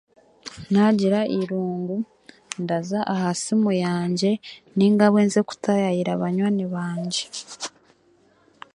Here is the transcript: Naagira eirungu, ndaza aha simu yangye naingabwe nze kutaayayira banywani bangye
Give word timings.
Naagira 0.71 1.19
eirungu, 1.35 1.97
ndaza 2.63 2.99
aha 3.13 3.29
simu 3.41 3.71
yangye 3.85 4.31
naingabwe 4.75 5.21
nze 5.27 5.39
kutaayayira 5.47 6.19
banywani 6.21 6.65
bangye 6.73 7.23